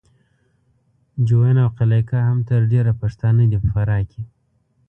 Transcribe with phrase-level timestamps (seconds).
[1.27, 4.21] جوین او قلعه کا هم تر ډېره پښتانه دي په فراه کې